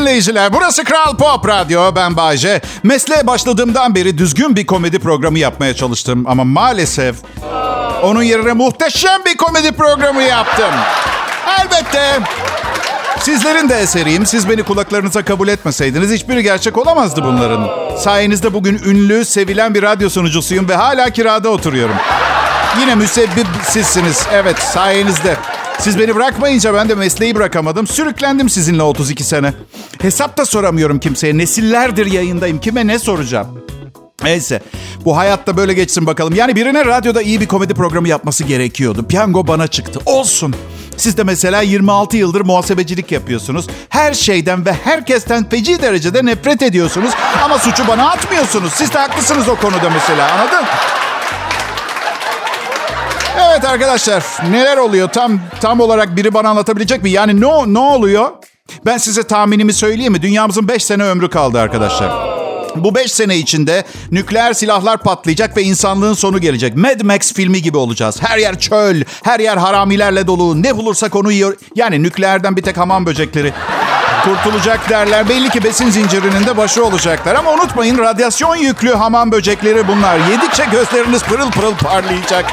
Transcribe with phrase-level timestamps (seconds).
[0.00, 0.52] dinleyiciler.
[0.52, 1.94] Burası Kral Pop Radyo.
[1.94, 2.60] Ben Bayce.
[2.82, 6.24] Mesleğe başladığımdan beri düzgün bir komedi programı yapmaya çalıştım.
[6.28, 7.16] Ama maalesef
[8.02, 10.70] onun yerine muhteşem bir komedi programı yaptım.
[11.60, 12.20] Elbette
[13.20, 14.26] Sizlerin de eseriyim.
[14.26, 17.70] Siz beni kulaklarınıza kabul etmeseydiniz hiçbiri gerçek olamazdı bunların.
[17.98, 21.96] Sayenizde bugün ünlü, sevilen bir radyo sunucusuyum ve hala kirada oturuyorum.
[22.80, 24.26] Yine müsebbip sizsiniz.
[24.32, 25.36] Evet, sayenizde.
[25.78, 27.86] Siz beni bırakmayınca ben de mesleği bırakamadım.
[27.86, 29.52] Sürüklendim sizinle 32 sene.
[30.00, 31.38] Hesap da soramıyorum kimseye.
[31.38, 32.60] Nesillerdir yayındayım.
[32.60, 33.64] Kime ne soracağım?
[34.22, 34.62] Neyse.
[35.04, 36.34] Bu hayatta böyle geçsin bakalım.
[36.34, 39.06] Yani birine radyoda iyi bir komedi programı yapması gerekiyordu.
[39.08, 40.00] Piyango bana çıktı.
[40.06, 40.54] Olsun.
[40.96, 43.66] Siz de mesela 26 yıldır muhasebecilik yapıyorsunuz.
[43.88, 47.10] Her şeyden ve herkesten feci derecede nefret ediyorsunuz.
[47.44, 48.72] Ama suçu bana atmıyorsunuz.
[48.72, 50.32] Siz de haklısınız o konuda mesela.
[50.32, 50.66] Anladın?
[53.38, 57.10] Evet arkadaşlar neler oluyor tam tam olarak biri bana anlatabilecek mi?
[57.10, 58.30] Yani ne ne oluyor?
[58.86, 60.22] Ben size tahminimi söyleyeyim mi?
[60.22, 62.36] Dünyamızın 5 sene ömrü kaldı arkadaşlar.
[62.76, 66.76] Bu 5 sene içinde nükleer silahlar patlayacak ve insanlığın sonu gelecek.
[66.76, 68.22] Mad Max filmi gibi olacağız.
[68.22, 70.62] Her yer çöl, her yer haramilerle dolu.
[70.62, 71.56] Ne bulursak onu yiyor.
[71.74, 73.52] Yani nükleerden bir tek hamam böcekleri
[74.24, 75.28] kurtulacak derler.
[75.28, 77.34] Belli ki besin zincirinin de başı olacaklar.
[77.34, 80.18] Ama unutmayın radyasyon yüklü hamam böcekleri bunlar.
[80.30, 82.44] Yedikçe gözleriniz pırıl pırıl parlayacak.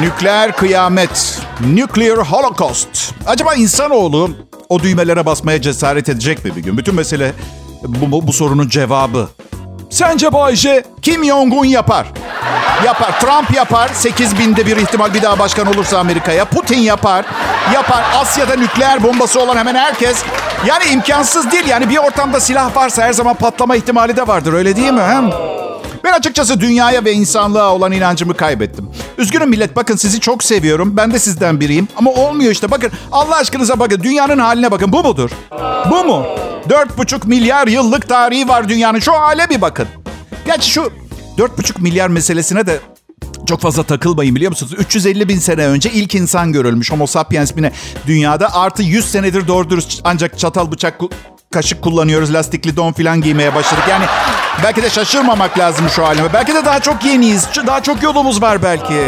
[0.00, 1.40] Nükleer kıyamet.
[1.60, 3.14] Nuclear Holocaust.
[3.26, 4.30] Acaba insanoğlu
[4.68, 6.78] o düğmelere basmaya cesaret edecek mi bir gün?
[6.78, 7.32] Bütün mesele
[7.82, 9.28] bu, bu, bu sorunun cevabı.
[9.90, 12.06] Sence Bayce Kim Jong-un yapar?
[12.84, 13.20] Yapar.
[13.20, 13.90] Trump yapar.
[13.94, 16.44] 8 binde bir ihtimal bir daha başkan olursa Amerika'ya.
[16.44, 17.24] Putin yapar.
[17.74, 18.04] Yapar.
[18.20, 20.22] Asya'da nükleer bombası olan hemen herkes.
[20.66, 21.66] Yani imkansız değil.
[21.66, 24.52] Yani bir ortamda silah varsa her zaman patlama ihtimali de vardır.
[24.52, 25.02] Öyle değil mi?
[25.02, 25.30] Hem?
[26.04, 28.88] Ben açıkçası dünyaya ve insanlığa olan inancımı kaybettim.
[29.18, 30.96] Üzgünüm millet bakın sizi çok seviyorum.
[30.96, 31.88] Ben de sizden biriyim.
[31.96, 34.02] Ama olmuyor işte bakın Allah aşkınıza bakın.
[34.02, 34.92] Dünyanın haline bakın.
[34.92, 35.30] Bu mudur?
[35.90, 36.26] Bu mu?
[36.68, 38.98] Dört buçuk milyar yıllık tarihi var dünyanın.
[38.98, 39.88] Şu hale bir bakın.
[40.46, 40.92] Gerçi şu
[41.38, 42.80] dört buçuk milyar meselesine de
[43.46, 44.72] çok fazla takılmayın biliyor musunuz?
[44.78, 46.92] 350 bin sene önce ilk insan görülmüş.
[46.92, 47.72] Homo sapiens bine
[48.06, 48.54] dünyada.
[48.54, 51.00] Artı 100 senedir doğru dürüst ancak çatal bıçak
[51.50, 52.34] kaşık kullanıyoruz.
[52.34, 53.84] Lastikli don falan giymeye başladık.
[53.90, 54.04] Yani
[54.64, 56.32] belki de şaşırmamak lazım şu halime.
[56.32, 57.48] Belki de daha çok yeniyiz.
[57.66, 59.04] Daha çok yolumuz var belki.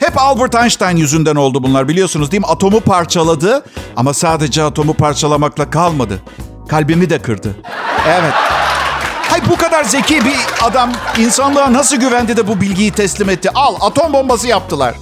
[0.00, 2.46] Hep Albert Einstein yüzünden oldu bunlar biliyorsunuz değil mi?
[2.46, 3.64] Atomu parçaladı
[3.96, 6.22] ama sadece atomu parçalamakla kalmadı.
[6.68, 7.56] Kalbimi de kırdı.
[8.08, 8.34] Evet.
[9.32, 13.50] Hay bu kadar zeki bir adam insanlığa nasıl güvendi de bu bilgiyi teslim etti?
[13.54, 14.94] Al atom bombası yaptılar.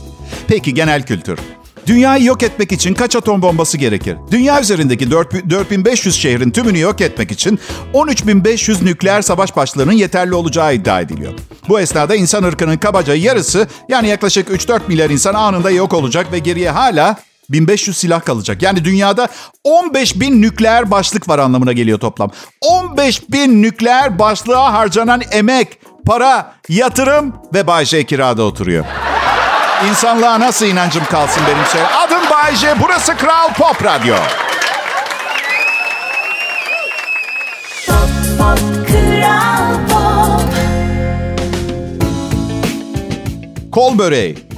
[0.49, 1.39] Peki genel kültür.
[1.87, 4.17] Dünyayı yok etmek için kaç atom bombası gerekir?
[4.31, 7.59] Dünya üzerindeki 4500 şehrin tümünü yok etmek için
[7.95, 11.33] 13500 nükleer savaş başlarının yeterli olacağı iddia ediliyor.
[11.69, 16.39] Bu esnada insan ırkının kabaca yarısı yani yaklaşık 3-4 milyar insan anında yok olacak ve
[16.39, 17.17] geriye hala
[17.53, 18.63] 1500 silah kalacak.
[18.63, 19.29] Yani dünyada
[19.65, 22.31] 15 bin nükleer başlık var anlamına geliyor toplam.
[22.61, 28.85] 15 bin nükleer başlığa harcanan emek, para, yatırım ve Bay J kirada oturuyor.
[29.89, 31.87] İnsanlığa nasıl inancım kalsın benim söyle.
[31.87, 34.15] Adım Bay J, burası Kral Pop Radyo.
[43.73, 44.50] Kol böreği.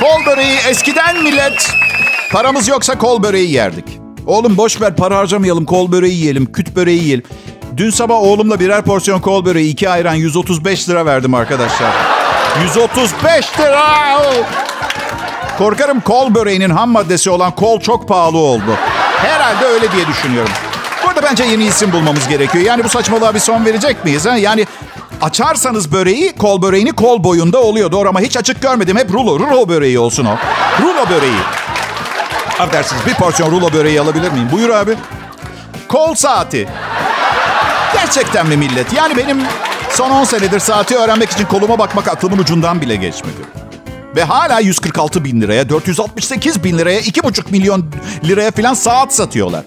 [0.00, 1.72] Kol böreği eskiden millet
[2.32, 3.84] paramız yoksa kol böreği yerdik.
[4.26, 7.24] Oğlum boş ver para harcamayalım kol böreği yiyelim, küt böreği yiyelim.
[7.76, 11.92] Dün sabah oğlumla birer porsiyon kol böreği, iki ayran 135 lira verdim arkadaşlar.
[12.62, 14.22] 135 lira!
[15.58, 18.76] Korkarım kol böreğinin ham maddesi olan kol çok pahalı oldu.
[19.16, 20.52] Herhalde öyle diye düşünüyorum.
[21.06, 22.64] Burada bence yeni isim bulmamız gerekiyor.
[22.64, 24.26] Yani bu saçmalığa bir son verecek miyiz?
[24.26, 24.36] Ha?
[24.36, 24.66] Yani
[25.22, 27.92] açarsanız böreği, kol böreğini kol boyunda oluyor.
[27.92, 28.96] Doğru ama hiç açık görmedim.
[28.96, 30.36] Hep rulo, rulo böreği olsun o.
[30.82, 31.40] Rulo böreği.
[32.60, 34.48] Affedersiniz bir porsiyon rulo böreği alabilir miyim?
[34.52, 34.94] Buyur abi.
[35.88, 36.68] Kol saati.
[37.94, 38.92] Gerçekten mi millet?
[38.92, 39.38] Yani benim
[39.90, 43.40] son 10 senedir saati öğrenmek için koluma bakmak aklımın ucundan bile geçmedi.
[44.16, 47.84] Ve hala 146 bin liraya, 468 bin liraya, 2,5 milyon
[48.24, 49.62] liraya falan saat satıyorlar.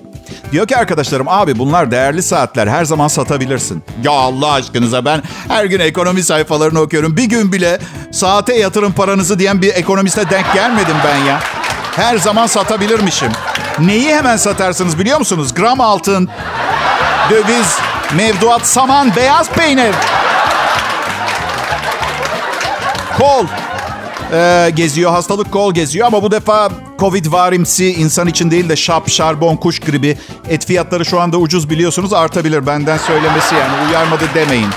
[0.51, 3.83] Diyor ki arkadaşlarım abi bunlar değerli saatler her zaman satabilirsin.
[4.03, 7.17] Ya Allah aşkınıza ben her gün ekonomi sayfalarını okuyorum.
[7.17, 7.79] Bir gün bile
[8.11, 11.39] saate yatırın paranızı diyen bir ekonomiste denk gelmedim ben ya.
[11.95, 13.31] Her zaman satabilirmişim.
[13.79, 15.53] Neyi hemen satarsınız biliyor musunuz?
[15.53, 16.29] Gram altın,
[17.29, 17.77] döviz,
[18.15, 19.95] mevduat, saman, beyaz peynir.
[23.17, 23.45] Kol.
[24.33, 29.09] Ee, geziyor, hastalık kol geziyor ama bu defa Covid varimsi insan için değil de şap,
[29.09, 30.17] şarbon, kuş gribi.
[30.49, 34.69] Et fiyatları şu anda ucuz biliyorsunuz artabilir benden söylemesi yani uyarmadı demeyin.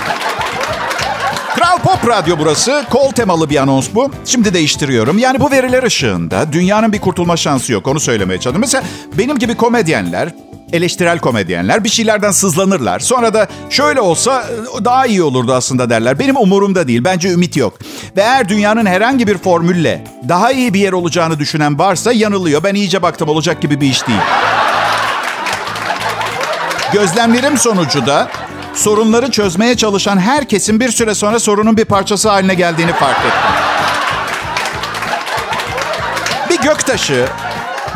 [1.55, 2.85] Kral Pop Radyo burası.
[2.89, 4.11] Kol temalı bir anons bu.
[4.25, 5.17] Şimdi değiştiriyorum.
[5.17, 7.87] Yani bu veriler ışığında dünyanın bir kurtulma şansı yok.
[7.87, 8.61] Onu söylemeye çalışıyorum.
[8.61, 8.83] Mesela
[9.17, 10.29] benim gibi komedyenler,
[10.73, 12.99] eleştirel komedyenler bir şeylerden sızlanırlar.
[12.99, 14.43] Sonra da şöyle olsa
[14.81, 16.19] e, daha iyi olurdu aslında derler.
[16.19, 17.03] Benim umurumda değil.
[17.03, 17.73] Bence ümit yok.
[18.17, 22.63] Ve eğer dünyanın herhangi bir formülle daha iyi bir yer olacağını düşünen varsa yanılıyor.
[22.63, 24.19] Ben iyice baktım olacak gibi bir iş değil.
[26.93, 28.27] Gözlemlerim sonucu da
[28.73, 33.51] sorunları çözmeye çalışan herkesin bir süre sonra sorunun bir parçası haline geldiğini fark ettim.
[36.49, 37.25] Bir göktaşı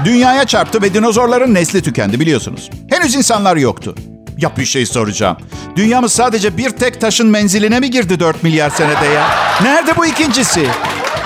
[0.06, 2.70] dünyaya çarptı ve dinozorların nesli tükendi biliyorsunuz.
[2.90, 3.96] Henüz insanlar yoktu.
[4.38, 5.38] Yap bir şey soracağım.
[5.76, 9.28] Dünyamız sadece bir tek taşın menziline mi girdi 4 milyar senede ya?
[9.62, 10.68] Nerede bu ikincisi?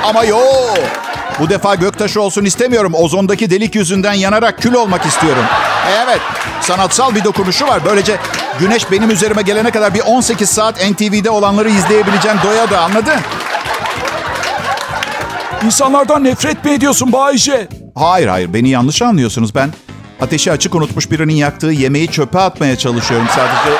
[0.03, 0.37] Ama yo.
[1.39, 2.93] Bu defa göktaşı olsun istemiyorum.
[2.93, 5.43] Ozondaki delik yüzünden yanarak kül olmak istiyorum.
[6.05, 6.19] Evet,
[6.61, 7.81] sanatsal bir dokunuşu var.
[7.85, 8.17] Böylece
[8.59, 13.19] güneş benim üzerime gelene kadar bir 18 saat NTV'de olanları izleyebileceğim doya da anladın?
[15.65, 17.67] İnsanlardan nefret mi ediyorsun Bayce?
[17.95, 19.55] Hayır hayır beni yanlış anlıyorsunuz.
[19.55, 19.69] Ben
[20.21, 23.77] ateşi açık unutmuş birinin yaktığı yemeği çöpe atmaya çalışıyorum sadece.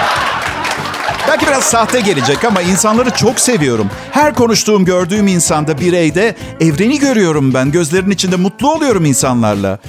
[1.27, 3.89] Belki biraz sahte gelecek ama insanları çok seviyorum.
[4.11, 7.71] Her konuştuğum, gördüğüm insanda, bireyde evreni görüyorum ben.
[7.71, 9.79] Gözlerinin içinde mutlu oluyorum insanlarla.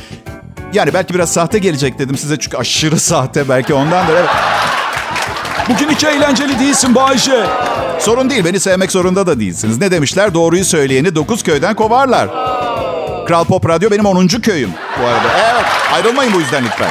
[0.72, 4.14] Yani belki biraz sahte gelecek dedim size çünkü aşırı sahte belki ondandır.
[4.14, 4.28] Evet.
[5.69, 7.46] Bugün hiç eğlenceli değilsin Bayce.
[7.98, 9.78] Sorun değil beni sevmek zorunda da değilsiniz.
[9.78, 12.28] Ne demişler doğruyu söyleyeni dokuz köyden kovarlar.
[13.26, 14.26] Kral Pop Radyo benim 10.
[14.26, 14.70] köyüm
[15.00, 15.28] bu arada.
[15.52, 15.64] Evet
[15.94, 16.90] ayrılmayın bu yüzden lütfen.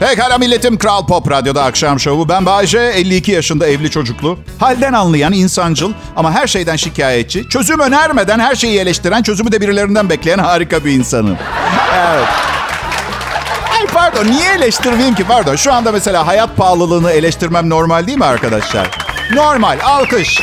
[0.00, 2.28] Pekala milletim Kral Pop Radyo'da akşam şovu.
[2.28, 4.38] Ben Bayece, 52 yaşında evli çocuklu.
[4.58, 7.48] Halden anlayan, insancıl ama her şeyden şikayetçi.
[7.48, 11.36] Çözüm önermeden her şeyi eleştiren, çözümü de birilerinden bekleyen harika bir insanım.
[11.94, 12.55] Evet.
[13.86, 15.56] Ay pardon niye eleştirmeyeyim ki pardon.
[15.56, 18.90] Şu anda mesela hayat pahalılığını eleştirmem normal değil mi arkadaşlar?
[19.34, 20.40] Normal alkış.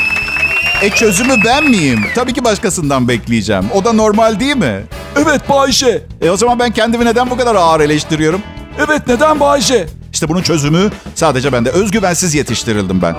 [0.82, 2.06] E çözümü ben miyim?
[2.16, 3.66] Tabii ki başkasından bekleyeceğim.
[3.74, 4.84] O da normal değil mi?
[5.16, 6.02] Evet Bayce.
[6.22, 8.42] E o zaman ben kendimi neden bu kadar ağır eleştiriyorum?
[8.88, 9.88] Evet neden Bayce?
[10.14, 11.70] İşte bunun çözümü sadece bende.
[11.70, 13.16] Özgüvensiz yetiştirildim ben.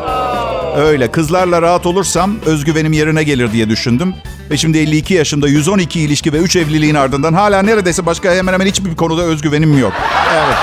[0.74, 4.14] Öyle kızlarla rahat olursam özgüvenim yerine gelir diye düşündüm.
[4.50, 8.66] Ve şimdi 52 yaşımda 112 ilişki ve 3 evliliğin ardından hala neredeyse başka hemen hemen
[8.66, 9.92] hiçbir konuda özgüvenim yok.
[10.34, 10.56] Evet.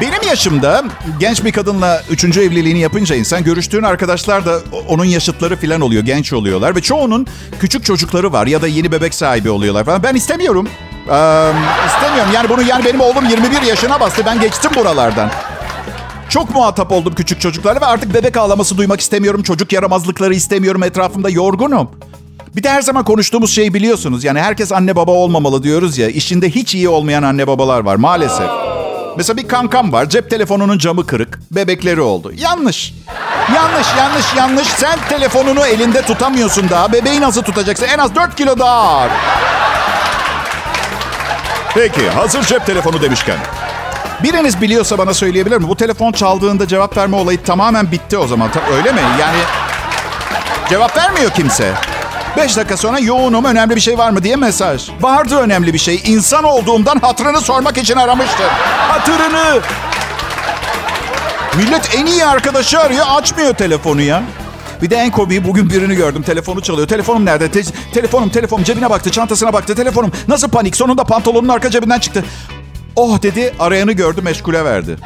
[0.00, 0.84] Benim yaşımda
[1.20, 6.32] genç bir kadınla üçüncü evliliğini yapınca insan görüştüğün arkadaşlar da onun yaşıtları falan oluyor, genç
[6.32, 6.76] oluyorlar.
[6.76, 7.26] Ve çoğunun
[7.60, 10.02] küçük çocukları var ya da yeni bebek sahibi oluyorlar falan.
[10.02, 10.68] Ben istemiyorum.
[11.10, 11.52] Ee,
[11.86, 12.32] istemiyorum.
[12.34, 14.26] Yani bunu yani benim oğlum 21 yaşına bastı.
[14.26, 15.30] Ben geçtim buralardan.
[16.28, 19.42] Çok muhatap oldum küçük çocuklarla ve artık bebek ağlaması duymak istemiyorum.
[19.42, 20.82] Çocuk yaramazlıkları istemiyorum.
[20.82, 21.90] Etrafımda yorgunum.
[22.56, 24.24] Bir de her zaman konuştuğumuz şeyi biliyorsunuz.
[24.24, 26.08] Yani herkes anne baba olmamalı diyoruz ya.
[26.08, 28.50] İşinde hiç iyi olmayan anne babalar var maalesef.
[29.16, 30.08] Mesela bir kankam var.
[30.08, 31.40] Cep telefonunun camı kırık.
[31.50, 32.32] Bebekleri oldu.
[32.36, 32.94] Yanlış.
[33.54, 34.68] Yanlış, yanlış, yanlış.
[34.68, 36.92] Sen telefonunu elinde tutamıyorsun daha.
[36.92, 37.86] Bebeği nasıl tutacaksın?
[37.86, 39.10] En az 4 kilo daha ağır.
[41.74, 43.36] Peki, hazır cep telefonu demişken.
[44.22, 45.68] Biriniz biliyorsa bana söyleyebilir mi?
[45.68, 48.50] Bu telefon çaldığında cevap verme olayı tamamen bitti o zaman.
[48.76, 49.00] Öyle mi?
[49.20, 49.38] Yani
[50.70, 51.72] cevap vermiyor kimse.
[52.36, 54.88] Beş dakika sonra yoğunum önemli bir şey var mı diye mesaj.
[55.00, 56.02] Vardı önemli bir şey.
[56.04, 58.46] İnsan olduğumdan hatırını sormak için aramıştım.
[58.88, 59.60] Hatırını.
[61.56, 64.22] Millet en iyi arkadaşı arıyor açmıyor telefonu ya.
[64.82, 66.22] Bir de en komiği bugün birini gördüm.
[66.22, 66.88] Telefonu çalıyor.
[66.88, 67.50] Telefonum nerede?
[67.50, 68.64] Te- telefonum, telefonum.
[68.64, 69.74] Cebine baktı, çantasına baktı.
[69.74, 70.12] Telefonum.
[70.28, 70.76] Nasıl panik?
[70.76, 72.24] Sonunda pantolonun arka cebinden çıktı.
[72.96, 74.96] Oh dedi, arayanı gördü, meşgule verdi.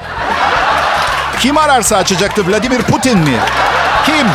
[1.40, 2.48] Kim ararsa açacaktı?
[2.48, 3.36] Vladimir Putin mi?
[4.06, 4.26] Kim?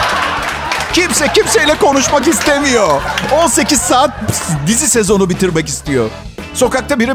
[0.94, 3.02] Kimse kimseyle konuşmak istemiyor.
[3.44, 4.12] 18 saat
[4.68, 6.10] dizi sezonu bitirmek istiyor.
[6.54, 7.14] Sokakta biri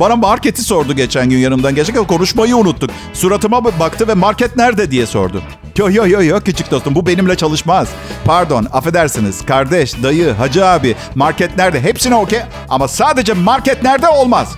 [0.00, 2.90] bana marketi sordu geçen gün yanımdan geçerken konuşmayı unuttuk.
[3.12, 5.42] Suratıma baktı ve market nerede diye sordu.
[5.76, 7.88] Yo yo yo yo küçük dostum bu benimle çalışmaz.
[8.24, 14.48] Pardon affedersiniz kardeş, dayı, hacı abi market nerede hepsine okey ama sadece market nerede olmaz.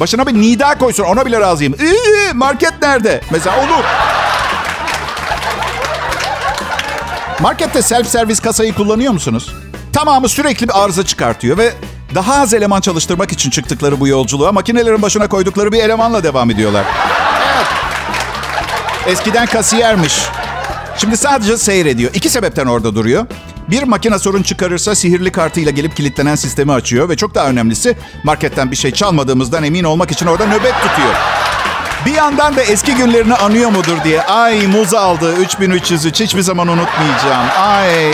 [0.00, 1.74] Başına bir nida koysun ona bile razıyım.
[1.74, 3.20] Ee, market nerede?
[3.30, 3.84] Mesela olur.
[7.40, 9.54] Markette self servis kasayı kullanıyor musunuz?
[9.92, 11.72] Tamamı sürekli bir arıza çıkartıyor ve
[12.14, 16.84] daha az eleman çalıştırmak için çıktıkları bu yolculuğa makinelerin başına koydukları bir elemanla devam ediyorlar.
[17.56, 17.66] Evet.
[19.06, 20.22] Eskiden kasiyermiş.
[20.98, 22.10] Şimdi sadece seyrediyor.
[22.14, 23.26] İki sebepten orada duruyor.
[23.70, 28.70] Bir makine sorun çıkarırsa sihirli kartıyla gelip kilitlenen sistemi açıyor ve çok daha önemlisi marketten
[28.70, 31.14] bir şey çalmadığımızdan emin olmak için orada nöbet tutuyor.
[32.06, 34.22] Bir yandan da eski günlerini anıyor mudur diye.
[34.22, 37.46] Ay muz aldı 3303 hiçbir zaman unutmayacağım.
[37.58, 38.12] Ay.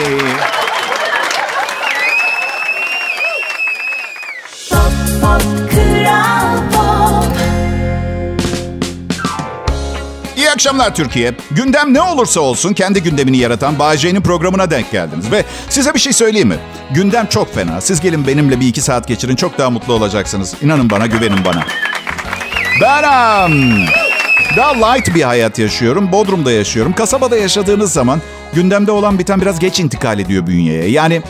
[10.59, 11.35] Akşamlar Türkiye.
[11.51, 15.33] Gündem ne olursa olsun kendi gündemini yaratan Bağcay'ın programına denk geldiniz.
[15.33, 16.57] Ve size bir şey söyleyeyim mi?
[16.91, 17.81] Gündem çok fena.
[17.81, 19.37] Siz gelin benimle bir iki saat geçirin.
[19.37, 20.55] Çok daha mutlu olacaksınız.
[20.63, 21.65] İnanın bana, güvenin bana.
[22.83, 23.87] Ben um,
[24.57, 26.13] daha light bir hayat yaşıyorum.
[26.13, 26.93] Bodrum'da yaşıyorum.
[26.93, 28.21] Kasabada yaşadığınız zaman
[28.53, 30.91] gündemde olan biten biraz geç intikal ediyor bünyeye.
[30.91, 31.23] Yani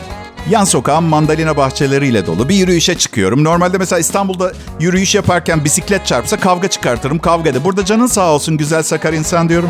[0.49, 2.49] Yan sokağım mandalina bahçeleriyle dolu.
[2.49, 3.43] Bir yürüyüşe çıkıyorum.
[3.43, 7.19] Normalde mesela İstanbul'da yürüyüş yaparken bisiklet çarpsa kavga çıkartırım.
[7.19, 7.63] Kavga ede.
[7.63, 9.69] Burada canın sağ olsun güzel sakar insan diyorum.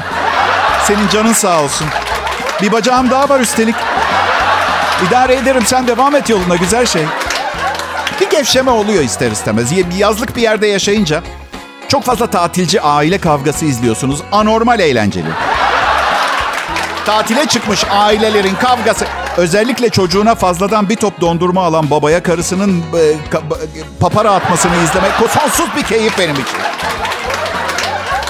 [0.83, 1.87] Senin canın sağ olsun.
[2.61, 3.75] Bir bacağım daha var üstelik.
[5.07, 7.03] İdare ederim sen devam et yoluna güzel şey.
[8.21, 9.71] Bir gevşeme oluyor ister istemez.
[9.97, 11.23] Yazlık bir yerde yaşayınca
[11.87, 14.21] çok fazla tatilci aile kavgası izliyorsunuz.
[14.31, 15.29] Anormal eğlenceli.
[17.05, 19.05] Tatile çıkmış ailelerin kavgası.
[19.39, 23.41] Özellikle çocuğuna fazladan bir top dondurma alan babaya karısının e, ka,
[23.99, 26.57] papara atmasını izlemek sonsuz bir keyif benim için.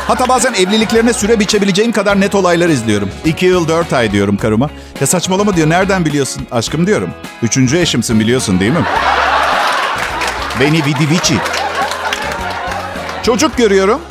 [0.07, 3.09] Hatta bazen evliliklerine süre biçebileceğim kadar net olaylar izliyorum.
[3.25, 4.69] İki yıl dört ay diyorum karıma.
[5.01, 6.47] Ya saçmalama diyor nereden biliyorsun?
[6.51, 7.09] Aşkım diyorum.
[7.43, 8.83] Üçüncü eşimsin biliyorsun değil mi?
[10.59, 11.35] Beni vidi vici.
[13.23, 14.01] Çocuk görüyorum.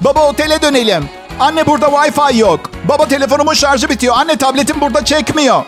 [0.00, 1.04] Baba otele dönelim.
[1.40, 2.60] Anne burada wifi yok.
[2.88, 4.14] Baba telefonumun şarjı bitiyor.
[4.16, 5.62] Anne tabletim burada çekmiyor.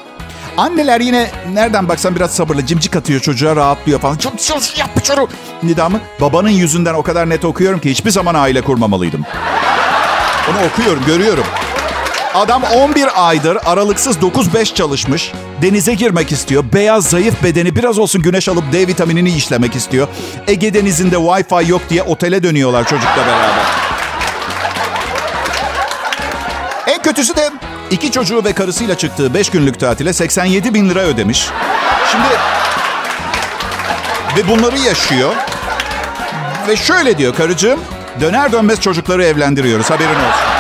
[0.61, 2.67] Anneler yine nereden baksan biraz sabırlı.
[2.67, 4.17] Cimcik atıyor çocuğa rahatlıyor falan.
[4.17, 5.29] Çok sus yap çocuğu.
[5.63, 9.25] Nidamı babanın yüzünden o kadar net okuyorum ki hiçbir zaman aile kurmamalıydım.
[10.51, 11.45] Onu okuyorum, görüyorum.
[12.35, 15.33] Adam 11 aydır aralıksız 9-5 çalışmış.
[15.63, 16.65] Denize girmek istiyor.
[16.75, 20.09] Beyaz zayıf bedeni biraz olsun güneş alıp D vitaminini işlemek istiyor.
[20.47, 23.65] Ege Denizi'nde Wi-Fi yok diye otele dönüyorlar çocukla beraber.
[26.87, 27.51] En kötüsü de
[27.91, 31.49] iki çocuğu ve karısıyla çıktığı 5 günlük tatile 87 bin lira ödemiş.
[32.11, 32.29] Şimdi
[34.37, 35.35] ve bunları yaşıyor.
[36.69, 37.81] Ve şöyle diyor karıcığım.
[38.21, 40.51] Döner dönmez çocukları evlendiriyoruz haberin olsun.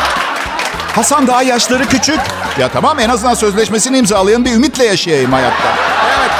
[0.94, 2.20] Hasan daha yaşları küçük.
[2.58, 5.76] Ya tamam en azından sözleşmesini imzalayan bir ümitle yaşayayım hayatta.
[6.18, 6.30] Evet.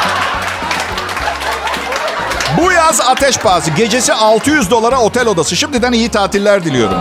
[2.58, 3.70] Bu yaz ateş pahası.
[3.70, 5.56] Gecesi 600 dolara otel odası.
[5.56, 6.98] Şimdiden iyi tatiller diliyorum.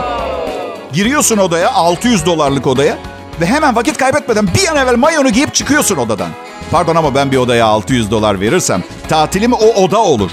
[0.93, 2.97] Giriyorsun odaya 600 dolarlık odaya
[3.41, 6.29] ve hemen vakit kaybetmeden bir an evvel mayonu giyip çıkıyorsun odadan.
[6.71, 10.31] Pardon ama ben bir odaya 600 dolar verirsem tatilim o oda olur.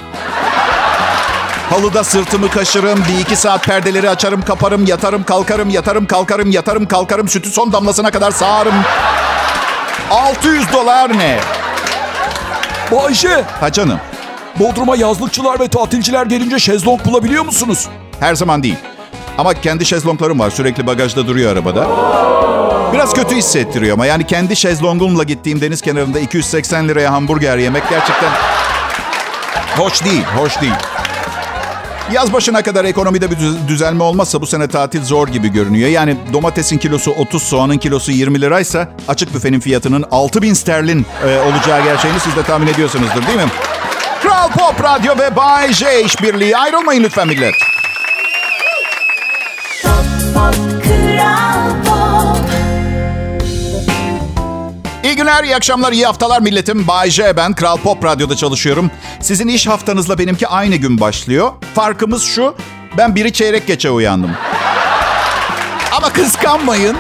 [1.71, 7.29] Halıda sırtımı kaşırım, bir iki saat perdeleri açarım, kaparım, yatarım, kalkarım, yatarım, kalkarım, yatarım, kalkarım,
[7.29, 8.75] sütü son damlasına kadar sağarım.
[10.11, 11.39] 600 dolar ne?
[12.93, 13.99] Bayşe, Ha canım,
[14.61, 17.89] Bodrum'a yazlıkçılar ve tatilciler gelince şezlong bulabiliyor musunuz?
[18.21, 18.77] her zaman değil.
[19.39, 21.87] Ama kendi şezlonglarım var, sürekli bagajda duruyor arabada.
[22.93, 28.31] Biraz kötü hissettiriyor ama yani kendi şezlongumla gittiğim deniz kenarında 280 liraya hamburger yemek gerçekten
[29.77, 30.73] hoş değil, hoş değil.
[32.13, 35.89] Yaz başına kadar ekonomide bir düz- düzelme olmazsa bu sene tatil zor gibi görünüyor.
[35.89, 41.85] Yani domatesin kilosu 30, soğanın kilosu 20 liraysa açık büfenin fiyatının 6000 sterlin e, olacağı
[41.85, 43.49] gerçeğini siz de tahmin ediyorsunuzdur değil mi?
[44.23, 46.57] Kral Pop Radyo ve Bay J işbirliği.
[46.57, 47.55] Ayrılmayın lütfen millet.
[55.05, 56.89] İyi günler, iyi akşamlar, iyi haftalar milletim.
[56.89, 58.91] Bay J ben, Kral Pop Radyo'da çalışıyorum.
[59.21, 61.53] Sizin iş haftanızla benimki aynı gün başlıyor.
[61.75, 62.55] Farkımız şu,
[62.99, 64.31] ben biri çeyrek geçe uyandım.
[65.97, 66.97] Ama kıskanmayın.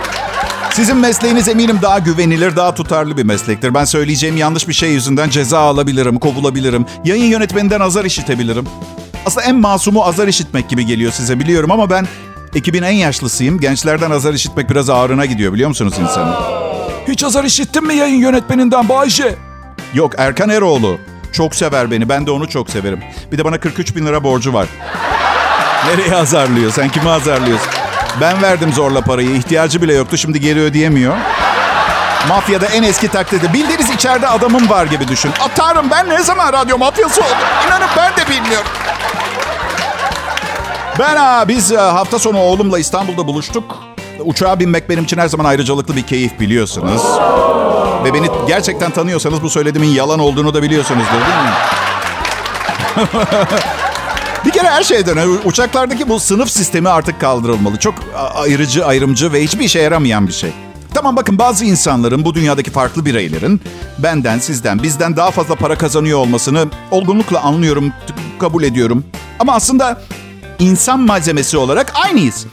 [0.70, 3.74] Sizin mesleğiniz eminim daha güvenilir, daha tutarlı bir meslektir.
[3.74, 6.86] Ben söyleyeceğim yanlış bir şey yüzünden ceza alabilirim, kovulabilirim.
[7.04, 8.66] Yayın yönetmeninden azar işitebilirim.
[9.26, 12.06] Aslında en masumu azar işitmek gibi geliyor size biliyorum ama ben
[12.56, 13.60] ekibin en yaşlısıyım.
[13.60, 16.34] Gençlerden azar işitmek biraz ağrına gidiyor biliyor musunuz insanın?
[17.08, 19.36] Hiç azar işittin mi yayın yönetmeninden Bayşe?
[19.94, 20.98] Yok Erkan Eroğlu.
[21.32, 22.08] Çok sever beni.
[22.08, 23.00] Ben de onu çok severim.
[23.32, 24.66] Bir de bana 43 bin lira borcu var.
[25.86, 26.72] Nereye azarlıyor?
[26.72, 27.68] Sen kimi azarlıyorsun?
[28.20, 29.30] Ben verdim zorla parayı.
[29.30, 30.16] İhtiyacı bile yoktu.
[30.16, 31.16] Şimdi geri ödeyemiyor.
[32.28, 33.52] Mafyada en eski taklidi.
[33.52, 35.30] Bildiğiniz içeride adamım var gibi düşün.
[35.40, 37.36] Atarım ben ne zaman radyo mafyası oldum?
[37.66, 38.66] İnanın ben de bilmiyorum.
[40.98, 43.76] Ben ha, biz e, hafta sonu oğlumla İstanbul'da buluştuk.
[44.24, 47.02] Uçağa binmek benim için her zaman ayrıcalıklı bir keyif biliyorsunuz.
[48.04, 51.52] Ve beni gerçekten tanıyorsanız bu söylediğimin yalan olduğunu da biliyorsunuzdur değil mi?
[54.44, 57.76] bir kere her şeyden uçaklardaki bu sınıf sistemi artık kaldırılmalı.
[57.76, 57.94] Çok
[58.34, 60.50] ayrıcı, ayrımcı ve hiçbir işe yaramayan bir şey.
[60.94, 63.60] Tamam bakın bazı insanların, bu dünyadaki farklı bireylerin
[63.98, 67.92] benden, sizden, bizden daha fazla para kazanıyor olmasını olgunlukla anlıyorum,
[68.38, 69.04] kabul ediyorum.
[69.38, 70.00] Ama aslında
[70.58, 72.46] insan malzemesi olarak aynıyız.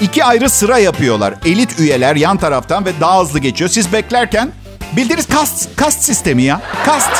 [0.00, 1.34] İki ayrı sıra yapıyorlar.
[1.44, 3.70] Elit üyeler yan taraftan ve daha hızlı geçiyor.
[3.70, 4.50] Siz beklerken
[4.96, 6.60] bildiğiniz kast, kast sistemi ya.
[6.86, 7.10] Kast.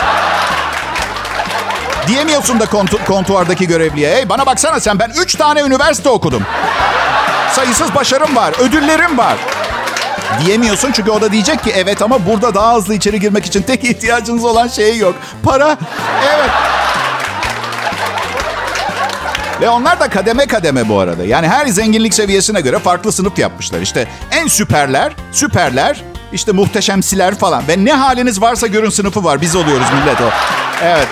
[2.09, 4.15] Diyemiyorsun da kontu- kontuvardaki görevliye.
[4.17, 6.43] Hey bana baksana sen ben 3 tane üniversite okudum.
[7.53, 9.37] Sayısız başarım var, ödüllerim var.
[10.47, 13.85] Diyemiyorsun çünkü o da diyecek ki evet ama burada daha hızlı içeri girmek için tek
[13.91, 15.15] ihtiyacınız olan şey yok.
[15.45, 15.77] Para.
[16.35, 16.51] Evet.
[19.63, 21.25] Ve onlar da kademe kademe bu arada.
[21.25, 23.81] Yani her zenginlik seviyesine göre farklı sınıf yapmışlar.
[23.81, 26.03] İşte en süperler, süperler,
[26.33, 27.69] işte muhteşemsiler falan.
[27.69, 29.41] Ve ne haliniz varsa görün sınıfı var.
[29.41, 30.31] Biz oluyoruz millet o.
[30.83, 31.09] Evet.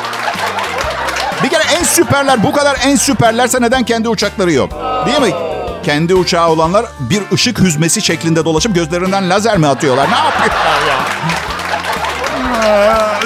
[1.42, 4.70] Bir kere en süperler bu kadar en süperlerse neden kendi uçakları yok?
[5.06, 5.38] Değil mi?
[5.82, 10.08] Kendi uçağı olanlar bir ışık hüzmesi şeklinde dolaşıp gözlerinden lazer mi atıyorlar?
[10.10, 10.96] Ne yapıyorlar ya?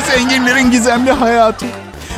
[0.07, 1.67] Zenginlerin gizemli hayatı.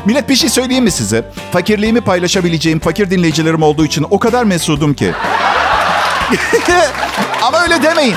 [0.06, 1.24] Millet bir şey söyleyeyim mi size?
[1.52, 5.12] Fakirliğimi paylaşabileceğim fakir dinleyicilerim olduğu için o kadar mesudum ki.
[7.42, 8.14] Ama öyle demeyin.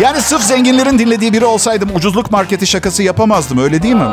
[0.00, 4.08] Yani sırf zenginlerin dinlediği biri olsaydım ucuzluk marketi şakası yapamazdım öyle değil mi?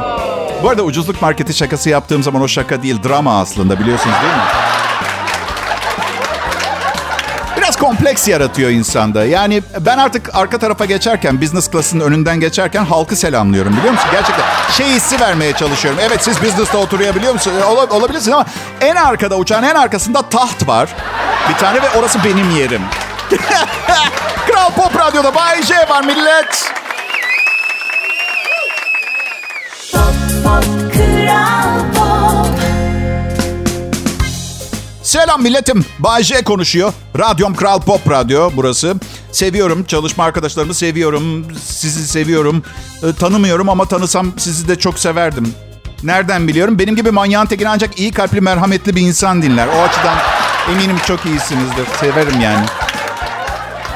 [0.63, 4.64] Bu arada ucuzluk marketi şakası yaptığım zaman o şaka değil drama aslında biliyorsunuz değil mi?
[7.65, 9.25] Biraz kompleks yaratıyor insanda.
[9.25, 14.09] Yani ben artık arka tarafa geçerken, business class'ın önünden geçerken halkı selamlıyorum biliyor musun?
[14.11, 15.99] Gerçekten şey hissi vermeye çalışıyorum.
[16.03, 17.57] Evet siz business'ta oturuyor musunuz?
[17.69, 18.45] Ola, olabilirsiniz ama
[18.81, 20.89] en arkada uçağın en arkasında taht var.
[21.49, 22.81] Bir tane ve orası benim yerim.
[24.47, 26.73] Kral Pop Radyo'da Bay J var millet.
[35.15, 35.85] Selam milletim.
[35.99, 36.93] Bay konuşuyor.
[37.19, 38.95] Radyom Kral Pop Radyo burası.
[39.31, 39.83] Seviyorum.
[39.83, 41.45] Çalışma arkadaşlarımı seviyorum.
[41.65, 42.63] Sizi seviyorum.
[43.03, 45.53] E, tanımıyorum ama tanısam sizi de çok severdim.
[46.03, 46.79] Nereden biliyorum?
[46.79, 49.67] Benim gibi manyağın tekini ancak iyi kalpli, merhametli bir insan dinler.
[49.67, 50.17] O açıdan
[50.71, 51.85] eminim çok iyisinizdir.
[51.99, 52.65] Severim yani.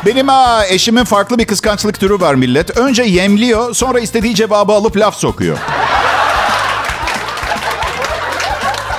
[0.06, 2.78] Benim ha, eşimin farklı bir kıskançlık türü var millet.
[2.78, 5.58] Önce yemliyor, sonra istediği cevabı alıp laf sokuyor.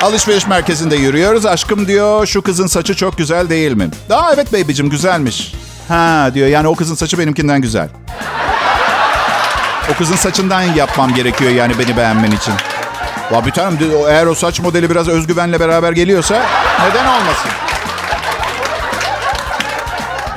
[0.03, 1.47] Alışveriş merkezinde yürüyoruz.
[1.47, 3.91] Aşkım diyor şu kızın saçı çok güzel değil mi?
[4.11, 5.55] Aa evet babycim güzelmiş.
[5.89, 7.89] Ha diyor yani o kızın saçı benimkinden güzel.
[9.95, 12.55] O kızın saçından yapmam gerekiyor yani beni beğenmen için.
[13.33, 16.43] Ya bir tanem eğer o saç modeli biraz özgüvenle beraber geliyorsa
[16.89, 17.51] neden olmasın?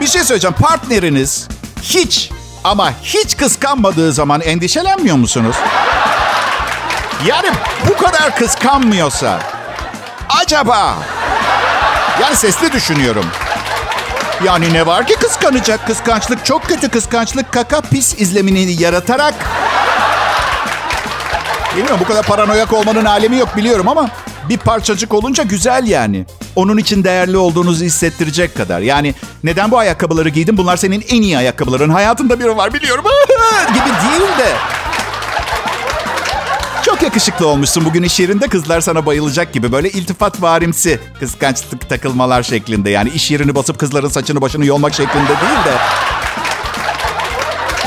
[0.02, 0.56] Bir şey söyleyeceğim.
[0.62, 1.48] Partneriniz
[1.82, 2.32] hiç
[2.64, 5.56] ama hiç kıskanmadığı zaman endişelenmiyor musunuz?
[7.26, 7.50] Yani
[7.90, 9.40] bu kadar kıskanmıyorsa
[10.42, 10.96] acaba
[12.22, 13.26] yani sesli düşünüyorum.
[14.44, 15.88] Yani ne var ki kıskanacak?
[15.88, 16.90] Kıskançlık çok kötü.
[16.90, 19.34] Kıskançlık kaka pis izlemini yaratarak
[21.78, 24.10] Bilmiyorum bu kadar paranoyak olmanın alemi yok biliyorum ama
[24.50, 26.26] bir parçacık olunca güzel yani.
[26.56, 28.80] Onun için değerli olduğunuzu hissettirecek kadar.
[28.80, 30.58] Yani neden bu ayakkabıları giydin?
[30.58, 31.90] Bunlar senin en iyi ayakkabıların.
[31.90, 33.06] Hayatında biri var biliyorum.
[33.74, 34.54] gibi değil de.
[36.86, 38.48] Çok yakışıklı olmuşsun bugün iş yerinde.
[38.48, 39.72] Kızlar sana bayılacak gibi.
[39.72, 42.90] Böyle iltifat varimsi kıskançlık takılmalar şeklinde.
[42.90, 45.78] Yani iş yerini basıp kızların saçını başını yolmak şeklinde değil de.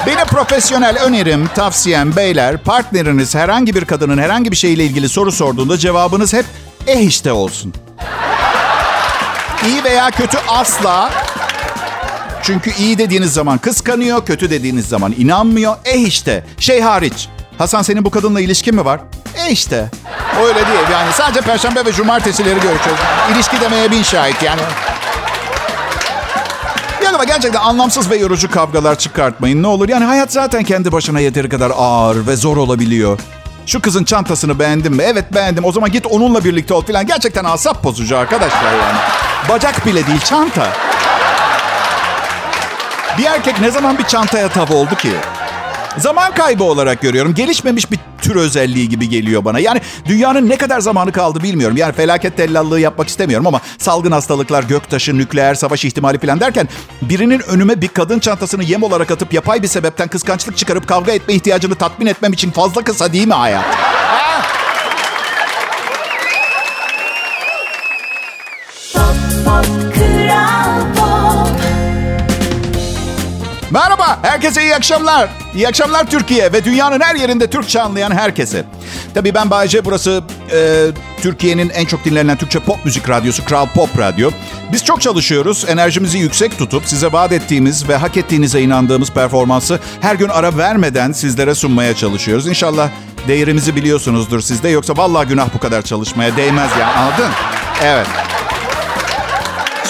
[0.07, 5.79] Benim profesyonel önerim, tavsiyem beyler, partneriniz herhangi bir kadının herhangi bir şeyle ilgili soru sorduğunda
[5.79, 6.45] cevabınız hep
[6.87, 7.75] eh işte olsun.
[9.67, 11.11] İyi veya kötü asla.
[12.43, 15.77] Çünkü iyi dediğiniz zaman kıskanıyor, kötü dediğiniz zaman inanmıyor.
[15.85, 17.29] Eh işte, şey hariç.
[17.59, 19.01] Hasan senin bu kadınla ilişkin mi var?
[19.47, 19.91] E işte.
[20.43, 23.03] Öyle değil yani sadece perşembe ve cumartesileri görüşüyoruz.
[23.35, 24.61] İlişki demeye bin şahit yani.
[27.05, 29.89] Ya ama gerçekten anlamsız ve yorucu kavgalar çıkartmayın ne olur.
[29.89, 33.19] Yani hayat zaten kendi başına yeteri kadar ağır ve zor olabiliyor.
[33.67, 35.03] Şu kızın çantasını beğendin mi?
[35.07, 35.65] Evet beğendim.
[35.65, 37.07] O zaman git onunla birlikte ol falan.
[37.07, 38.99] Gerçekten asap bozucu arkadaşlar yani.
[39.49, 40.67] Bacak bile değil çanta.
[43.19, 45.13] Bir erkek ne zaman bir çantaya tav oldu ki?
[45.99, 47.35] Zaman kaybı olarak görüyorum.
[47.35, 49.59] Gelişmemiş bir tür özelliği gibi geliyor bana.
[49.59, 51.77] Yani dünyanın ne kadar zamanı kaldı bilmiyorum.
[51.77, 56.69] Yani felaket tellallığı yapmak istemiyorum ama salgın hastalıklar, göktaşı, nükleer savaş ihtimali falan derken
[57.03, 61.35] birinin önüme bir kadın çantasını yem olarak atıp yapay bir sebepten kıskançlık çıkarıp kavga etme
[61.35, 63.65] ihtiyacını tatmin etmem için fazla kısa değil mi hayat?
[73.77, 75.29] Merhaba, herkese iyi akşamlar.
[75.55, 78.65] İyi akşamlar Türkiye ve dünyanın her yerinde Türkçe anlayan herkese.
[79.15, 80.87] Tabii ben Bayece, burası e,
[81.21, 84.31] Türkiye'nin en çok dinlenen Türkçe pop müzik radyosu Kral Pop Radyo.
[84.73, 90.15] Biz çok çalışıyoruz, enerjimizi yüksek tutup size vaat ettiğimiz ve hak ettiğinize inandığımız performansı her
[90.15, 92.47] gün ara vermeden sizlere sunmaya çalışıyoruz.
[92.47, 92.89] İnşallah
[93.29, 97.31] değerimizi biliyorsunuzdur sizde yoksa vallahi günah bu kadar çalışmaya değmez ya anladın?
[97.83, 98.07] Evet.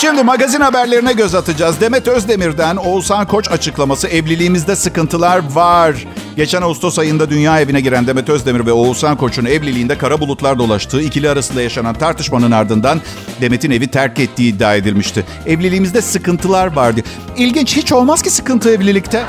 [0.01, 1.81] Şimdi magazin haberlerine göz atacağız.
[1.81, 5.95] Demet Özdemir'den Oğuzhan Koç açıklaması evliliğimizde sıkıntılar var.
[6.37, 11.03] Geçen Ağustos ayında dünya evine giren Demet Özdemir ve Oğuzhan Koç'un evliliğinde kara bulutlar dolaştığı
[11.03, 13.01] ikili arasında yaşanan tartışmanın ardından
[13.41, 15.27] Demet'in evi terk ettiği iddia edilmişti.
[15.47, 17.01] Evliliğimizde sıkıntılar vardı.
[17.37, 19.25] İlginç hiç olmaz ki sıkıntı evlilikte.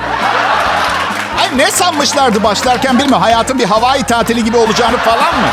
[1.40, 3.22] Ay ne sanmışlardı başlarken bilmiyorum.
[3.22, 5.48] Hayatın bir havai tatili gibi olacağını falan mı?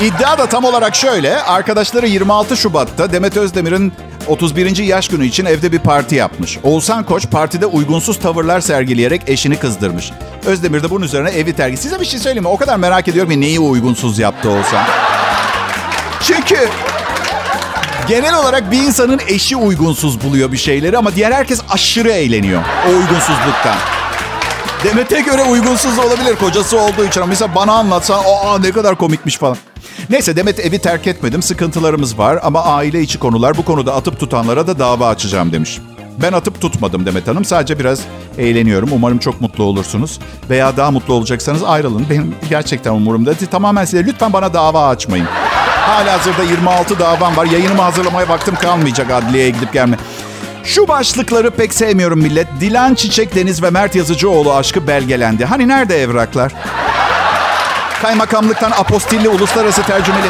[0.00, 1.42] İddia da tam olarak şöyle.
[1.42, 3.92] Arkadaşları 26 Şubat'ta Demet Özdemir'in
[4.26, 4.76] 31.
[4.76, 6.58] yaş günü için evde bir parti yapmış.
[6.62, 10.12] Oğuzhan Koç partide uygunsuz tavırlar sergileyerek eşini kızdırmış.
[10.46, 11.78] Özdemir de bunun üzerine evi terk.
[11.78, 12.48] Size bir şey söyleyeyim mi?
[12.48, 14.84] O kadar merak ediyorum ki neyi uygunsuz yaptı Oğuzhan.
[16.22, 16.68] Çünkü
[18.08, 22.90] genel olarak bir insanın eşi uygunsuz buluyor bir şeyleri ama diğer herkes aşırı eğleniyor o
[22.90, 23.76] uygunsuzluktan.
[24.84, 29.36] Demet'e göre uygunsuz olabilir kocası olduğu için ama mesela bana anlatsan aa ne kadar komikmiş
[29.38, 29.56] falan.
[30.10, 31.42] Neyse Demet evi terk etmedim.
[31.42, 35.78] Sıkıntılarımız var ama aile içi konular bu konuda atıp tutanlara da dava açacağım demiş.
[36.22, 37.44] Ben atıp tutmadım Demet Hanım.
[37.44, 38.00] Sadece biraz
[38.38, 38.88] eğleniyorum.
[38.92, 40.18] Umarım çok mutlu olursunuz.
[40.50, 42.06] Veya daha mutlu olacaksanız ayrılın.
[42.10, 43.34] Benim gerçekten umurumda.
[43.34, 45.26] Tamamen size lütfen bana dava açmayın.
[45.86, 47.46] Hala hazırda 26 davam var.
[47.46, 49.96] Yayınımı hazırlamaya vaktim kalmayacak adliyeye gidip gelme.
[50.64, 52.46] Şu başlıkları pek sevmiyorum millet.
[52.60, 55.44] Dilan Çiçek Deniz ve Mert Yazıcıoğlu aşkı belgelendi.
[55.44, 56.52] Hani nerede evraklar?
[58.02, 60.26] Kaymakamlıktan apostilli uluslararası tercümeli.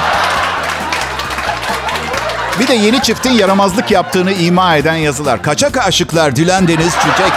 [2.61, 5.43] Bir de yeni çiftin yaramazlık yaptığını ima eden yazılar.
[5.43, 7.33] Kaçak aşıklar Dilan Deniz Çiçek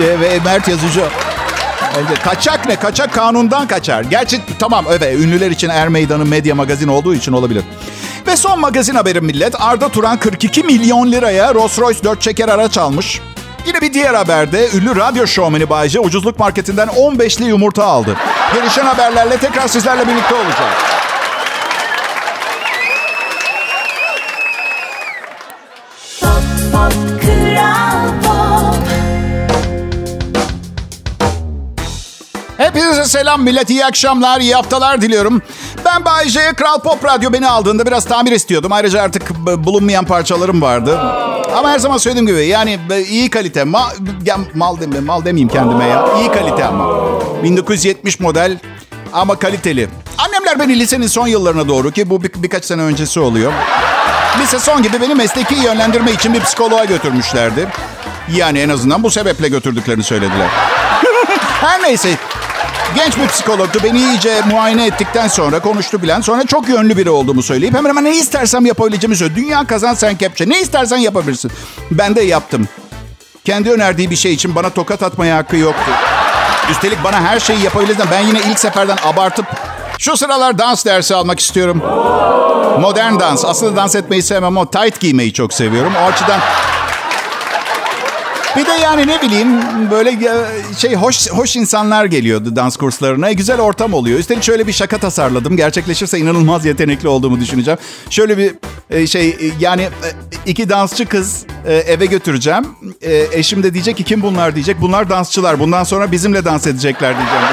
[0.00, 1.04] e, ve Mert Yazıcı.
[2.24, 2.76] Kaçak ne?
[2.76, 4.02] Kaçak kanundan kaçar.
[4.02, 7.64] Gerçi tamam evet ünlüler için Er Meydanı medya magazin olduğu için olabilir.
[8.26, 9.60] Ve son magazin haberim millet.
[9.60, 13.20] Arda Turan 42 milyon liraya Rolls Royce 4 çeker araç almış.
[13.66, 18.16] Yine bir diğer haberde ünlü radyo şovmeni Bayce ucuzluk marketinden 15'li yumurta aldı.
[18.54, 20.70] Gelişen haberlerle tekrar sizlerle birlikte olacağım.
[32.58, 33.70] Hepinize selam millet.
[33.70, 35.42] iyi akşamlar, iyi haftalar diliyorum.
[35.84, 36.28] Ben Bay.
[36.56, 38.72] Kral Pop Radyo beni aldığında biraz tamir istiyordum.
[38.72, 40.98] Ayrıca artık bulunmayan parçalarım vardı.
[41.56, 43.64] Ama her zaman söylediğim gibi yani iyi kalite.
[43.64, 43.92] Ma,
[44.24, 46.06] ya, mal, deme, mal demeyeyim kendime ya.
[46.20, 47.10] İyi kalite ama.
[47.42, 48.58] 1970 model
[49.12, 49.88] ama kaliteli.
[50.18, 53.52] Annemler beni lisenin son yıllarına doğru ki bu bir, birkaç sene öncesi oluyor.
[54.42, 57.68] Lise son gibi beni mesleki yönlendirme için bir psikoloğa götürmüşlerdi.
[58.32, 60.48] Yani en azından bu sebeple götürdüklerini söylediler.
[61.60, 62.08] Her neyse
[62.94, 63.78] Genç bir psikologtu.
[63.84, 66.20] Beni iyice muayene ettikten sonra konuştu bilen.
[66.20, 69.40] Sonra çok yönlü biri olduğumu söyleyip hemen hemen ne istersem yapabileceğimi söyledi.
[69.40, 70.48] Dünya kazan sen kepçe.
[70.48, 71.50] Ne istersen yapabilirsin.
[71.90, 72.68] Ben de yaptım.
[73.44, 75.90] Kendi önerdiği bir şey için bana tokat atmaya hakkı yoktu.
[76.70, 78.04] Üstelik bana her şeyi yapabilirsin.
[78.10, 79.46] Ben yine ilk seferden abartıp
[79.98, 81.82] şu sıralar dans dersi almak istiyorum.
[82.80, 83.44] Modern dans.
[83.44, 85.92] Aslında dans etmeyi sevmem ama tight giymeyi çok seviyorum.
[86.02, 86.40] O açıdan
[88.56, 89.48] bir de yani ne bileyim
[89.90, 90.18] böyle
[90.78, 93.32] şey hoş hoş insanlar geliyordu dans kurslarına.
[93.32, 94.18] Güzel ortam oluyor.
[94.18, 95.56] Üstelik şöyle bir şaka tasarladım.
[95.56, 97.78] Gerçekleşirse inanılmaz yetenekli olduğumu düşüneceğim.
[98.10, 98.54] Şöyle bir
[98.90, 100.08] e, şey e, yani e,
[100.46, 102.64] iki dansçı kız eve götüreceğim.
[103.32, 104.80] Eşim de diyecek ki kim bunlar diyecek.
[104.80, 105.60] Bunlar dansçılar.
[105.60, 107.44] Bundan sonra bizimle dans edecekler diyeceğim.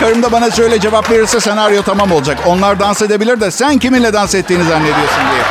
[0.00, 2.38] Karım da bana şöyle cevap verirse senaryo tamam olacak.
[2.46, 5.42] Onlar dans edebilir de sen kiminle dans ettiğini zannediyorsun diye.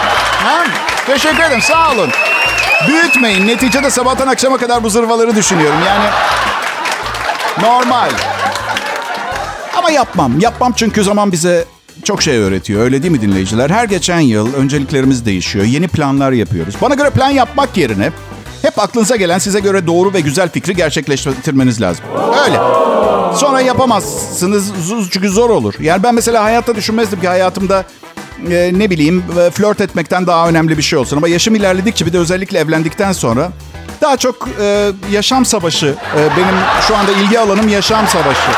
[0.43, 0.63] Ha?
[1.08, 2.10] Teşekkür ederim sağ olun.
[2.88, 3.47] Büyütmeyin.
[3.47, 5.79] Neticede sabahtan akşama kadar bu zırvaları düşünüyorum.
[5.88, 6.05] Yani
[7.61, 8.09] normal.
[9.77, 10.39] Ama yapmam.
[10.39, 11.65] Yapmam çünkü zaman bize
[12.03, 12.81] çok şey öğretiyor.
[12.81, 13.69] Öyle değil mi dinleyiciler?
[13.69, 15.65] Her geçen yıl önceliklerimiz değişiyor.
[15.65, 16.75] Yeni planlar yapıyoruz.
[16.81, 18.11] Bana göre plan yapmak yerine
[18.61, 22.05] hep aklınıza gelen size göre doğru ve güzel fikri gerçekleştirmeniz lazım.
[22.45, 22.57] Öyle.
[23.35, 24.71] Sonra yapamazsınız
[25.11, 25.73] çünkü zor olur.
[25.79, 27.83] Yani ben mesela hayatta düşünmezdim ki hayatımda
[28.51, 31.17] e, ne bileyim e, flört etmekten daha önemli bir şey olsun.
[31.17, 33.51] Ama yaşım ilerledikçe bir de özellikle evlendikten sonra
[34.01, 35.95] daha çok e, yaşam savaşı.
[36.17, 36.55] E, benim
[36.87, 38.51] şu anda ilgi alanım yaşam savaşı.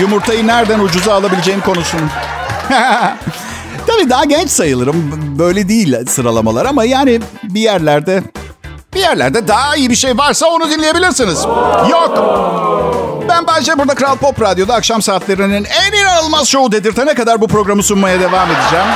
[0.00, 2.00] Yumurtayı nereden ucuza alabileceğim konusunu.
[3.86, 5.12] Tabii daha genç sayılırım.
[5.38, 8.22] Böyle değil sıralamalar ama yani bir yerlerde
[8.94, 11.44] bir yerlerde daha iyi bir şey varsa onu dinleyebilirsiniz.
[11.90, 12.65] Yok.
[13.28, 17.82] Ben Bayce burada Kral Pop Radyo'da akşam saatlerinin en inanılmaz şovu dedirtene kadar bu programı
[17.82, 18.86] sunmaya devam edeceğim.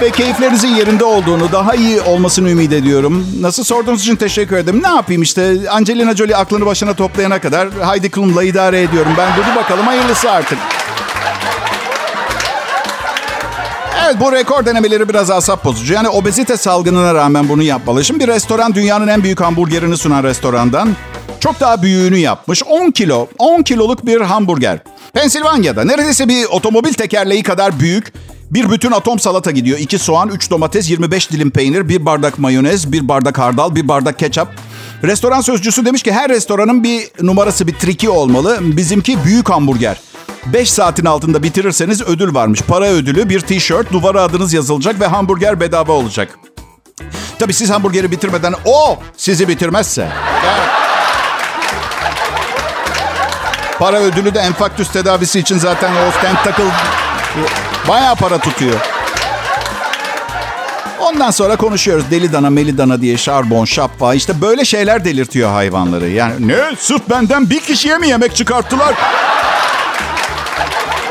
[0.00, 3.26] Ve keyiflerinizin yerinde olduğunu, daha iyi olmasını ümit ediyorum.
[3.40, 4.82] Nasıl sorduğunuz için teşekkür ederim.
[4.82, 9.12] Ne yapayım işte Angelina Jolie aklını başına toplayana kadar Heidi Klum'la idare ediyorum.
[9.18, 10.58] Ben dur bakalım hayırlısı artık.
[14.04, 15.94] Evet bu rekor denemeleri biraz asap bozucu.
[15.94, 18.04] Yani obezite salgınına rağmen bunu yapmalı.
[18.04, 20.96] Şimdi bir restoran dünyanın en büyük hamburgerini sunan restorandan
[21.42, 22.62] çok daha büyüğünü yapmış.
[22.62, 24.78] 10 kilo, 10 kiloluk bir hamburger.
[25.14, 28.12] Pensilvanya'da neredeyse bir otomobil tekerleği kadar büyük
[28.50, 29.78] bir bütün atom salata gidiyor.
[29.78, 34.18] 2 soğan, 3 domates, 25 dilim peynir, bir bardak mayonez, bir bardak hardal, bir bardak
[34.18, 34.48] ketçap.
[35.02, 38.58] Restoran sözcüsü demiş ki her restoranın bir numarası, bir triki olmalı.
[38.60, 40.00] Bizimki büyük hamburger.
[40.52, 42.62] 5 saatin altında bitirirseniz ödül varmış.
[42.62, 46.38] Para ödülü, bir tişört, duvara adınız yazılacak ve hamburger bedava olacak.
[47.38, 50.08] Tabii siz hamburgeri bitirmeden o sizi bitirmezse.
[50.44, 50.81] Evet.
[53.78, 56.64] Para ödülü de enfaktüs tedavisi için zaten o stent takıl
[57.88, 58.74] bayağı para tutuyor.
[61.00, 62.04] Ondan sonra konuşuyoruz.
[62.10, 64.14] Deli dana, meli dana diye şarbon, şapfa.
[64.14, 66.08] işte böyle şeyler delirtiyor hayvanları.
[66.08, 66.76] Yani Ne?
[66.78, 68.94] Sırf benden bir kişiye mi yemek çıkarttılar?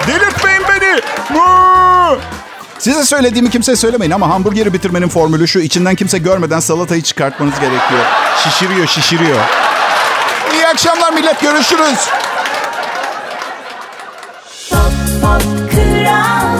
[0.07, 1.01] Delirtmeyin beni.
[1.39, 2.19] Mıı!
[2.79, 5.59] size söylediğimi kimseye söylemeyin ama hamburgeri bitirmenin formülü şu.
[5.59, 8.01] içinden kimse görmeden salatayı çıkartmanız gerekiyor.
[8.43, 9.39] Şişiriyor, şişiriyor.
[10.53, 11.41] İyi akşamlar millet.
[11.41, 12.09] Görüşürüz.
[16.11, 16.50] Pop, pop, kral.